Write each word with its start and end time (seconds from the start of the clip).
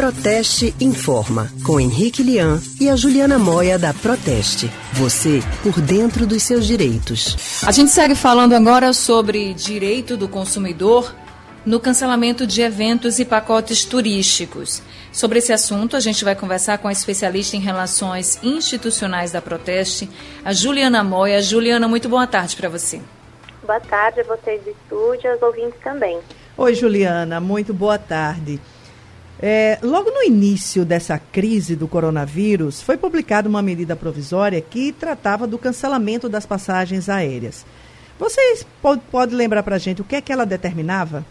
Proteste 0.00 0.74
Informa, 0.80 1.52
com 1.62 1.78
Henrique 1.78 2.22
Lian 2.22 2.58
e 2.80 2.88
a 2.88 2.96
Juliana 2.96 3.38
Moia 3.38 3.78
da 3.78 3.92
Proteste. 3.92 4.70
Você 4.94 5.42
por 5.62 5.78
dentro 5.78 6.26
dos 6.26 6.42
seus 6.42 6.66
direitos. 6.66 7.62
A 7.66 7.70
gente 7.70 7.90
segue 7.90 8.14
falando 8.14 8.54
agora 8.54 8.94
sobre 8.94 9.52
direito 9.52 10.16
do 10.16 10.26
consumidor 10.26 11.14
no 11.66 11.78
cancelamento 11.78 12.46
de 12.46 12.62
eventos 12.62 13.18
e 13.18 13.26
pacotes 13.26 13.84
turísticos. 13.84 14.82
Sobre 15.12 15.38
esse 15.38 15.52
assunto, 15.52 15.94
a 15.96 16.00
gente 16.00 16.24
vai 16.24 16.34
conversar 16.34 16.78
com 16.78 16.88
a 16.88 16.92
especialista 16.92 17.58
em 17.58 17.60
relações 17.60 18.42
institucionais 18.42 19.32
da 19.32 19.42
Proteste, 19.42 20.08
a 20.42 20.54
Juliana 20.54 21.04
Moia. 21.04 21.42
Juliana, 21.42 21.86
muito 21.86 22.08
boa 22.08 22.26
tarde 22.26 22.56
para 22.56 22.70
você. 22.70 23.02
Boa 23.66 23.80
tarde 23.80 24.20
a 24.20 24.24
vocês 24.24 24.62
do 24.62 24.70
estúdio 24.70 25.26
e 25.26 25.28
aos 25.28 25.42
ouvintes 25.42 25.78
também. 25.84 26.18
Oi, 26.56 26.74
Juliana, 26.74 27.38
muito 27.38 27.74
boa 27.74 27.98
tarde. 27.98 28.58
É, 29.42 29.78
logo 29.82 30.10
no 30.10 30.22
início 30.22 30.84
dessa 30.84 31.18
crise 31.18 31.74
do 31.74 31.88
coronavírus, 31.88 32.82
foi 32.82 32.98
publicada 32.98 33.48
uma 33.48 33.62
medida 33.62 33.96
provisória 33.96 34.60
que 34.60 34.92
tratava 34.92 35.46
do 35.46 35.56
cancelamento 35.56 36.28
das 36.28 36.44
passagens 36.44 37.08
aéreas. 37.08 37.64
Vocês 38.18 38.66
podem 38.82 39.02
pode 39.10 39.34
lembrar 39.34 39.62
para 39.62 39.76
a 39.76 39.78
gente 39.78 40.02
o 40.02 40.04
que 40.04 40.16
é 40.16 40.20
que 40.20 40.30
ela 40.30 40.44
determinava? 40.44 41.24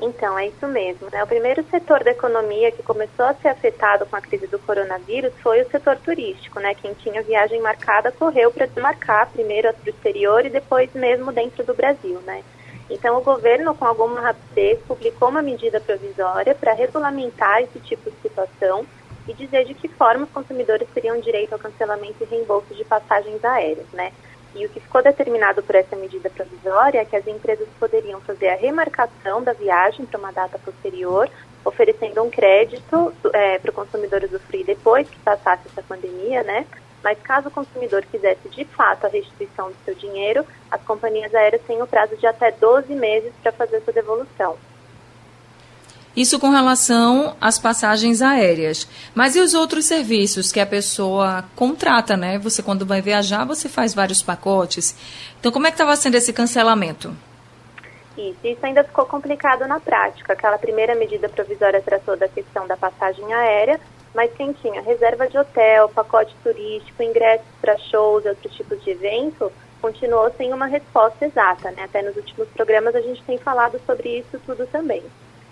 Então, 0.00 0.38
é 0.38 0.46
isso 0.46 0.66
mesmo. 0.68 1.08
Né? 1.10 1.22
O 1.24 1.26
primeiro 1.26 1.64
setor 1.68 2.04
da 2.04 2.12
economia 2.12 2.70
que 2.70 2.82
começou 2.82 3.24
a 3.24 3.34
ser 3.34 3.48
afetado 3.48 4.06
com 4.06 4.14
a 4.14 4.20
crise 4.20 4.46
do 4.46 4.58
coronavírus 4.60 5.32
foi 5.42 5.62
o 5.62 5.70
setor 5.70 5.96
turístico. 5.96 6.60
Né? 6.60 6.74
Quem 6.74 6.94
tinha 6.94 7.22
viagem 7.22 7.60
marcada 7.60 8.12
correu 8.12 8.52
para 8.52 8.66
desmarcar, 8.66 9.30
primeiro 9.32 9.72
para 9.74 9.86
o 9.86 9.90
exterior 9.90 10.46
e 10.46 10.50
depois 10.50 10.92
mesmo 10.94 11.32
dentro 11.32 11.64
do 11.64 11.74
Brasil. 11.74 12.20
Né? 12.24 12.44
Então, 12.90 13.16
o 13.16 13.22
governo, 13.22 13.74
com 13.74 13.84
alguma 13.84 14.20
rapidez, 14.20 14.78
publicou 14.86 15.28
uma 15.28 15.42
medida 15.42 15.80
provisória 15.80 16.54
para 16.54 16.74
regulamentar 16.74 17.62
esse 17.62 17.80
tipo 17.80 18.10
de 18.10 18.16
situação 18.18 18.84
e 19.26 19.32
dizer 19.32 19.64
de 19.64 19.74
que 19.74 19.88
forma 19.88 20.24
os 20.24 20.30
consumidores 20.30 20.86
teriam 20.92 21.18
direito 21.18 21.54
ao 21.54 21.58
cancelamento 21.58 22.16
e 22.20 22.24
reembolso 22.26 22.74
de 22.74 22.84
passagens 22.84 23.42
aéreas, 23.44 23.86
né? 23.92 24.12
E 24.54 24.64
o 24.64 24.68
que 24.68 24.78
ficou 24.78 25.02
determinado 25.02 25.62
por 25.62 25.74
essa 25.74 25.96
medida 25.96 26.30
provisória 26.30 27.00
é 27.00 27.04
que 27.04 27.16
as 27.16 27.26
empresas 27.26 27.66
poderiam 27.80 28.20
fazer 28.20 28.50
a 28.50 28.56
remarcação 28.56 29.42
da 29.42 29.52
viagem 29.52 30.06
para 30.06 30.18
uma 30.18 30.30
data 30.30 30.58
posterior, 30.58 31.28
oferecendo 31.64 32.22
um 32.22 32.30
crédito 32.30 33.12
é, 33.32 33.58
para 33.58 33.70
o 33.70 33.74
consumidor 33.74 34.22
usufruir 34.22 34.64
depois 34.64 35.08
que 35.08 35.18
passasse 35.20 35.66
essa 35.66 35.82
pandemia, 35.82 36.42
né? 36.44 36.66
Mas 37.04 37.18
caso 37.22 37.48
o 37.48 37.50
consumidor 37.50 38.02
quisesse 38.10 38.48
de 38.48 38.64
fato 38.64 39.04
a 39.04 39.10
restituição 39.10 39.68
do 39.68 39.76
seu 39.84 39.94
dinheiro, 39.94 40.42
as 40.70 40.80
companhias 40.82 41.34
aéreas 41.34 41.60
têm 41.66 41.82
o 41.82 41.86
prazo 41.86 42.16
de 42.16 42.26
até 42.26 42.50
12 42.50 42.94
meses 42.94 43.30
para 43.42 43.52
fazer 43.52 43.76
essa 43.76 43.92
devolução. 43.92 44.56
Isso 46.16 46.38
com 46.38 46.48
relação 46.48 47.36
às 47.40 47.58
passagens 47.58 48.22
aéreas. 48.22 48.88
Mas 49.14 49.36
e 49.36 49.40
os 49.40 49.52
outros 49.52 49.84
serviços 49.84 50.50
que 50.50 50.60
a 50.60 50.66
pessoa 50.66 51.44
contrata, 51.54 52.16
né? 52.16 52.38
Você, 52.38 52.62
quando 52.62 52.86
vai 52.86 53.02
viajar, 53.02 53.44
você 53.44 53.68
faz 53.68 53.92
vários 53.92 54.22
pacotes. 54.22 54.96
Então, 55.38 55.52
como 55.52 55.66
é 55.66 55.70
que 55.70 55.74
estava 55.74 55.94
sendo 55.96 56.14
esse 56.14 56.32
cancelamento? 56.32 57.14
Isso, 58.16 58.38
isso 58.44 58.64
ainda 58.64 58.84
ficou 58.84 59.04
complicado 59.06 59.66
na 59.66 59.80
prática. 59.80 60.32
Aquela 60.32 60.56
primeira 60.56 60.94
medida 60.94 61.28
provisória 61.28 61.82
tratou 61.82 62.16
da 62.16 62.28
questão 62.28 62.64
da 62.66 62.76
passagem 62.76 63.34
aérea, 63.34 63.80
mas 64.14 64.32
quem 64.32 64.52
tinha 64.52 64.80
reserva 64.80 65.26
de 65.26 65.36
hotel, 65.36 65.88
pacote 65.88 66.34
turístico, 66.42 67.02
ingressos 67.02 67.46
para 67.60 67.76
shows 67.76 68.24
e 68.24 68.28
outros 68.28 68.54
tipos 68.54 68.82
de 68.84 68.90
evento, 68.90 69.50
continuou 69.82 70.32
sem 70.36 70.52
uma 70.52 70.66
resposta 70.66 71.26
exata. 71.26 71.70
Né? 71.72 71.82
Até 71.82 72.00
nos 72.00 72.16
últimos 72.16 72.48
programas 72.50 72.94
a 72.94 73.00
gente 73.00 73.22
tem 73.24 73.36
falado 73.36 73.80
sobre 73.84 74.18
isso 74.18 74.40
tudo 74.46 74.66
também. 74.66 75.02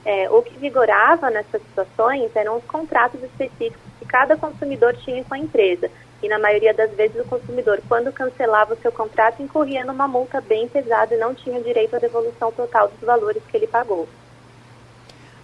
É, 0.05 0.31
o 0.31 0.43
que 0.43 0.59
vigorava 0.59 1.31
nessas 1.31 1.61
situações 1.63 2.31
eram 2.35 2.57
os 2.57 2.65
contratos 2.65 3.23
específicos 3.23 3.81
que 3.99 4.07
cada 4.07 4.37
consumidor 4.37 4.97
tinha 4.97 5.23
com 5.25 5.35
a 5.35 5.39
empresa. 5.39 5.91
E 6.23 6.29
na 6.29 6.39
maioria 6.39 6.73
das 6.73 6.91
vezes 6.93 7.21
o 7.21 7.29
consumidor, 7.29 7.81
quando 7.89 8.13
cancelava 8.13 8.75
o 8.75 8.77
seu 8.79 8.93
contrato, 8.93 9.43
incorria 9.43 9.85
numa 9.85 10.07
multa 10.07 10.41
bem 10.41 10.69
pesada 10.69 11.15
e 11.15 11.19
não 11.19 11.35
tinha 11.35 11.61
direito 11.61 11.97
à 11.97 11.99
devolução 11.99 12.53
total 12.53 12.89
dos 12.89 13.01
valores 13.01 13.43
que 13.49 13.57
ele 13.57 13.67
pagou. 13.67 14.09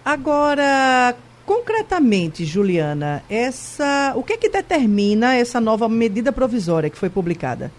Agora, 0.03 1.15
Concretamente, 1.49 2.45
Juliana, 2.45 3.23
essa, 3.27 4.13
o 4.15 4.21
que 4.21 4.33
é 4.33 4.37
que 4.37 4.49
determina 4.49 5.35
essa 5.35 5.59
nova 5.59 5.89
medida 5.89 6.31
provisória 6.31 6.91
que 6.91 6.95
foi 6.95 7.09
publicada? 7.09 7.71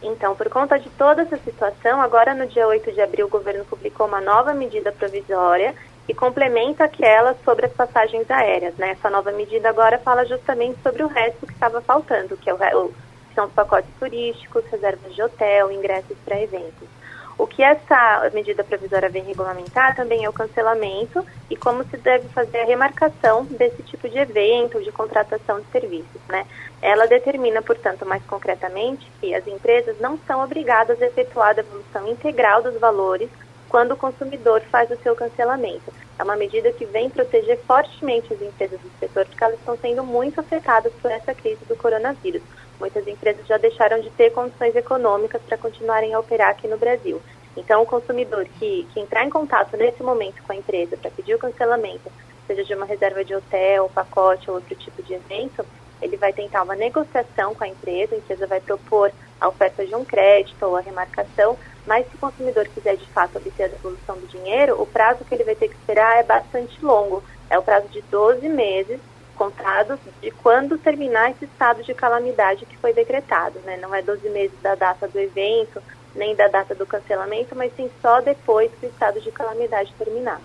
Então, 0.00 0.36
por 0.36 0.48
conta 0.48 0.78
de 0.78 0.88
toda 0.90 1.22
essa 1.22 1.36
situação, 1.38 2.00
agora 2.00 2.32
no 2.32 2.46
dia 2.46 2.68
8 2.68 2.92
de 2.92 3.00
abril 3.00 3.26
o 3.26 3.28
governo 3.28 3.64
publicou 3.64 4.06
uma 4.06 4.20
nova 4.20 4.54
medida 4.54 4.92
provisória 4.92 5.74
que 6.06 6.14
complementa 6.14 6.84
aquela 6.84 7.34
sobre 7.44 7.66
as 7.66 7.72
passagens 7.72 8.30
aéreas. 8.30 8.76
Né? 8.76 8.90
Essa 8.90 9.10
nova 9.10 9.32
medida 9.32 9.68
agora 9.68 9.98
fala 9.98 10.24
justamente 10.24 10.78
sobre 10.80 11.02
o 11.02 11.08
resto 11.08 11.48
que 11.48 11.52
estava 11.52 11.80
faltando, 11.80 12.36
que, 12.36 12.48
é 12.48 12.54
o, 12.54 12.92
são 13.34 13.46
os 13.46 13.52
pacotes 13.52 13.90
turísticos, 13.98 14.62
reservas 14.70 15.12
de 15.12 15.20
hotel, 15.20 15.72
ingressos 15.72 16.16
para 16.24 16.40
eventos. 16.40 16.99
O 17.40 17.46
que 17.46 17.62
essa 17.62 18.30
medida 18.34 18.62
provisória 18.62 19.08
vem 19.08 19.24
regulamentar 19.24 19.96
também 19.96 20.26
é 20.26 20.28
o 20.28 20.32
cancelamento 20.32 21.24
e 21.48 21.56
como 21.56 21.82
se 21.84 21.96
deve 21.96 22.28
fazer 22.28 22.58
a 22.58 22.66
remarcação 22.66 23.46
desse 23.46 23.82
tipo 23.84 24.10
de 24.10 24.18
evento, 24.18 24.82
de 24.82 24.92
contratação 24.92 25.58
de 25.58 25.64
serviços. 25.72 26.20
Né? 26.28 26.44
Ela 26.82 27.06
determina, 27.06 27.62
portanto, 27.62 28.04
mais 28.04 28.22
concretamente, 28.24 29.10
que 29.18 29.34
as 29.34 29.46
empresas 29.46 29.98
não 29.98 30.18
são 30.26 30.44
obrigadas 30.44 31.00
a 31.00 31.06
efetuar 31.06 31.48
a 31.48 31.52
devolução 31.54 32.06
integral 32.08 32.62
dos 32.62 32.78
valores 32.78 33.30
quando 33.70 33.92
o 33.92 33.96
consumidor 33.96 34.60
faz 34.62 34.90
o 34.90 34.96
seu 34.96 35.14
cancelamento. 35.14 35.94
É 36.18 36.24
uma 36.24 36.36
medida 36.36 36.72
que 36.72 36.84
vem 36.84 37.08
proteger 37.08 37.58
fortemente 37.66 38.34
as 38.34 38.42
empresas 38.42 38.80
do 38.80 38.90
setor, 38.98 39.24
porque 39.24 39.42
elas 39.42 39.58
estão 39.58 39.78
sendo 39.78 40.02
muito 40.04 40.40
afetadas 40.40 40.92
por 41.00 41.10
essa 41.10 41.32
crise 41.32 41.64
do 41.66 41.76
coronavírus. 41.76 42.42
Muitas 42.80 43.06
empresas 43.06 43.46
já 43.46 43.56
deixaram 43.56 44.00
de 44.00 44.10
ter 44.10 44.30
condições 44.30 44.74
econômicas 44.74 45.40
para 45.42 45.56
continuarem 45.56 46.12
a 46.12 46.18
operar 46.18 46.50
aqui 46.50 46.66
no 46.66 46.76
Brasil. 46.76 47.22
Então, 47.56 47.82
o 47.82 47.86
consumidor 47.86 48.44
que, 48.58 48.86
que 48.92 49.00
entrar 49.00 49.24
em 49.24 49.30
contato 49.30 49.76
nesse 49.76 50.02
momento 50.02 50.42
com 50.42 50.52
a 50.52 50.56
empresa 50.56 50.96
para 50.96 51.10
pedir 51.10 51.34
o 51.34 51.38
cancelamento, 51.38 52.10
seja 52.48 52.64
de 52.64 52.74
uma 52.74 52.86
reserva 52.86 53.24
de 53.24 53.34
hotel, 53.34 53.88
pacote 53.94 54.50
ou 54.50 54.56
outro 54.56 54.74
tipo 54.74 55.00
de 55.02 55.14
evento, 55.14 55.64
ele 56.02 56.16
vai 56.16 56.32
tentar 56.32 56.62
uma 56.62 56.74
negociação 56.74 57.54
com 57.54 57.64
a 57.64 57.68
empresa, 57.68 58.14
a 58.14 58.18
empresa 58.18 58.46
vai 58.46 58.60
propor 58.60 59.12
a 59.40 59.48
oferta 59.48 59.86
de 59.86 59.94
um 59.94 60.04
crédito 60.04 60.62
ou 60.64 60.76
a 60.76 60.80
remarcação, 60.80 61.56
mas 61.86 62.06
se 62.08 62.14
o 62.16 62.18
consumidor 62.18 62.68
quiser 62.68 62.96
de 62.96 63.06
fato 63.06 63.38
obter 63.38 63.64
a 63.64 63.68
devolução 63.68 64.16
do 64.16 64.26
dinheiro, 64.26 64.80
o 64.80 64.86
prazo 64.86 65.24
que 65.24 65.34
ele 65.34 65.44
vai 65.44 65.54
ter 65.54 65.68
que 65.68 65.74
esperar 65.74 66.18
é 66.18 66.22
bastante 66.22 66.84
longo. 66.84 67.22
É 67.48 67.58
o 67.58 67.62
prazo 67.62 67.88
de 67.88 68.02
12 68.02 68.48
meses 68.48 69.00
contados 69.34 69.98
de 70.20 70.30
quando 70.30 70.76
terminar 70.76 71.30
esse 71.30 71.46
estado 71.46 71.82
de 71.82 71.94
calamidade 71.94 72.66
que 72.66 72.76
foi 72.76 72.92
decretado. 72.92 73.58
Né? 73.60 73.78
Não 73.78 73.94
é 73.94 74.02
12 74.02 74.28
meses 74.28 74.56
da 74.60 74.74
data 74.74 75.08
do 75.08 75.18
evento, 75.18 75.82
nem 76.14 76.34
da 76.34 76.46
data 76.48 76.74
do 76.74 76.86
cancelamento, 76.86 77.56
mas 77.56 77.74
sim 77.74 77.90
só 78.02 78.20
depois 78.20 78.70
que 78.78 78.86
o 78.86 78.90
estado 78.90 79.20
de 79.20 79.32
calamidade 79.32 79.94
terminar. 79.98 80.40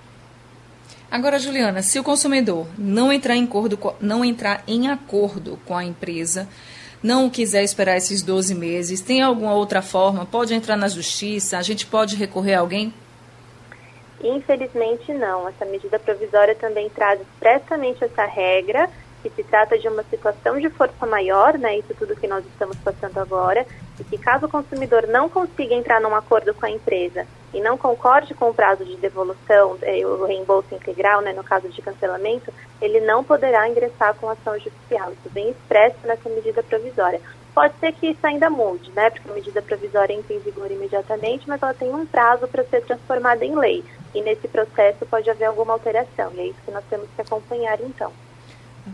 Agora, 1.10 1.40
Juliana, 1.40 1.82
se 1.82 2.00
o 2.00 2.04
consumidor 2.04 2.68
não 2.78 3.12
entrar 3.12 3.36
em 3.36 3.46
acordo, 3.46 3.80
não 4.02 4.26
entrar 4.26 4.64
em 4.68 4.90
acordo 4.90 5.60
com 5.66 5.76
a 5.76 5.86
empresa, 5.86 6.48
não 7.02 7.30
quiser 7.30 7.64
esperar 7.64 7.98
esses 7.98 8.22
12 8.22 8.56
meses, 8.56 9.02
tem 9.02 9.22
alguma 9.22 9.54
outra 9.54 9.82
forma? 9.82 10.26
Pode 10.26 10.54
entrar 10.54 10.76
na 10.76 10.88
justiça? 10.88 11.58
A 11.58 11.62
gente 11.62 11.86
pode 11.86 12.16
recorrer 12.16 12.56
a 12.56 12.60
alguém? 12.60 12.94
Infelizmente 14.24 15.14
não. 15.14 15.48
Essa 15.48 15.66
medida 15.66 16.00
provisória 16.00 16.56
também 16.56 16.90
traz 16.90 17.22
expressamente 17.22 18.04
essa 18.04 18.26
regra, 18.26 18.90
que 19.26 19.42
se 19.42 19.44
trata 19.44 19.78
de 19.80 19.88
uma 19.88 20.04
situação 20.04 20.60
de 20.60 20.70
força 20.70 21.04
maior, 21.08 21.58
né, 21.58 21.80
isso 21.80 21.96
tudo 21.98 22.16
que 22.16 22.28
nós 22.28 22.46
estamos 22.46 22.78
passando 22.78 23.18
agora, 23.18 23.66
e 24.00 24.04
que 24.04 24.20
caso 24.20 24.46
o 24.46 24.50
consumidor 24.50 25.08
não 25.08 25.28
consiga 25.28 25.74
entrar 25.74 26.00
num 26.00 26.14
acordo 26.14 26.54
com 26.54 26.66
a 26.68 26.70
empresa 26.70 27.26
e 27.52 27.60
não 27.60 27.76
concorde 27.76 28.36
com 28.36 28.50
o 28.50 28.54
prazo 28.54 28.86
de 28.86 28.96
devolução, 28.98 29.78
eh, 29.82 30.06
o 30.06 30.26
reembolso 30.26 30.76
integral, 30.76 31.22
né, 31.22 31.34
no 31.34 31.44
caso 31.44 31.68
de 31.70 31.82
cancelamento, 31.82 32.54
ele 32.80 33.00
não 33.00 33.24
poderá 33.24 33.68
ingressar 33.68 34.14
com 34.16 34.30
ação 34.30 34.60
judicial. 34.60 35.12
Isso 35.12 35.30
vem 35.34 35.50
expresso 35.50 35.98
nessa 36.04 36.30
medida 36.30 36.62
provisória. 36.62 37.20
Pode 37.56 37.74
ser 37.80 37.94
que 37.94 38.08
isso 38.08 38.28
ainda 38.28 38.48
mude, 38.48 38.92
né, 38.92 39.10
porque 39.10 39.28
a 39.28 39.34
medida 39.34 39.62
provisória 39.62 40.14
entra 40.14 40.36
em 40.36 40.40
vigor 40.40 40.70
imediatamente, 40.70 41.48
mas 41.48 41.64
ela 41.64 41.74
tem 41.74 41.92
um 41.92 42.06
prazo 42.06 42.48
para 42.48 42.64
ser 42.66 42.84
transformada 42.84 43.44
em 43.44 43.56
lei 43.56 43.84
e 44.14 44.22
nesse 44.22 44.48
processo 44.48 45.04
pode 45.08 45.30
haver 45.32 45.46
alguma 45.46 45.74
alteração. 45.74 46.32
E 46.36 46.42
é 46.42 46.46
isso 46.48 46.60
que 46.64 46.72
nós 46.72 46.84
temos 46.90 47.08
que 47.16 47.22
acompanhar 47.22 47.80
então. 47.82 48.12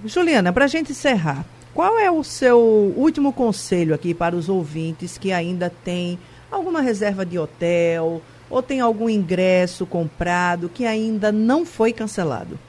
Juliana, 0.06 0.54
para 0.54 0.66
a 0.66 0.68
gente 0.68 0.92
encerrar, 0.92 1.46
qual 1.74 2.00
é 2.00 2.10
o 2.10 2.24
seu 2.24 2.60
último 2.60 3.32
conselho 3.32 3.94
aqui 3.94 4.14
para 4.14 4.36
os 4.36 4.50
ouvintes 4.50 5.18
que 5.18 5.32
ainda 5.32 5.70
têm 5.70 6.18
alguma 6.50 6.82
reserva 6.82 7.26
de 7.26 7.38
hotel 7.38 8.22
ou 8.50 8.62
tem 8.62 8.82
algum 8.82 9.10
ingresso 9.10 9.86
comprado 9.86 10.70
que 10.70 10.86
ainda 10.86 11.32
não 11.32 11.66
foi 11.66 11.94
cancelado? 11.94 12.60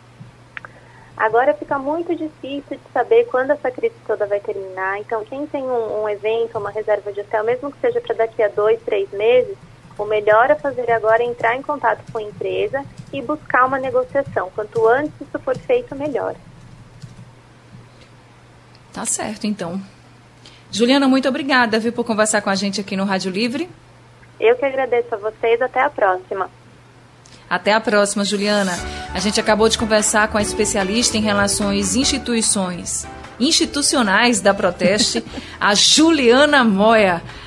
Agora 1.16 1.54
fica 1.54 1.78
muito 1.78 2.14
difícil 2.14 2.76
de 2.76 2.92
saber 2.92 3.26
quando 3.26 3.52
essa 3.52 3.70
crise 3.70 3.94
toda 4.06 4.26
vai 4.26 4.40
terminar. 4.40 4.98
Então, 4.98 5.24
quem 5.24 5.46
tem 5.46 5.62
um, 5.62 6.02
um 6.02 6.08
evento, 6.08 6.58
uma 6.58 6.70
reserva 6.70 7.12
de 7.12 7.20
hotel, 7.20 7.44
mesmo 7.44 7.70
que 7.70 7.80
seja 7.80 8.00
para 8.00 8.14
daqui 8.14 8.42
a 8.42 8.48
dois, 8.48 8.80
três 8.82 9.10
meses, 9.12 9.56
O 9.98 10.04
melhor 10.04 10.50
a 10.50 10.56
fazer 10.56 10.90
agora 10.90 11.22
é 11.22 11.26
entrar 11.26 11.56
em 11.56 11.62
contato 11.62 12.02
com 12.10 12.18
a 12.18 12.22
empresa 12.22 12.84
e 13.12 13.20
buscar 13.20 13.66
uma 13.66 13.78
negociação. 13.78 14.50
Quanto 14.54 14.86
antes 14.88 15.12
isso 15.20 15.38
for 15.38 15.56
feito, 15.56 15.94
melhor. 15.94 16.34
Tá 18.92 19.06
certo, 19.06 19.46
então. 19.46 19.80
Juliana, 20.70 21.08
muito 21.08 21.28
obrigada, 21.28 21.78
viu, 21.78 21.92
por 21.92 22.04
conversar 22.04 22.40
com 22.42 22.50
a 22.50 22.54
gente 22.54 22.80
aqui 22.80 22.96
no 22.96 23.04
Rádio 23.04 23.30
Livre. 23.30 23.68
Eu 24.40 24.56
que 24.56 24.64
agradeço 24.64 25.14
a 25.14 25.18
vocês. 25.18 25.60
Até 25.62 25.80
a 25.80 25.90
próxima. 25.90 26.50
Até 27.48 27.72
a 27.72 27.80
próxima, 27.80 28.24
Juliana. 28.24 28.72
A 29.14 29.20
gente 29.20 29.38
acabou 29.38 29.68
de 29.68 29.78
conversar 29.78 30.28
com 30.28 30.38
a 30.38 30.42
especialista 30.42 31.16
em 31.16 31.20
relações 31.20 31.94
instituições 31.94 33.06
institucionais 33.38 34.40
da 34.40 34.54
Proteste, 34.54 35.24
a 35.60 35.74
Juliana 35.74 36.64
Moya. 36.64 37.22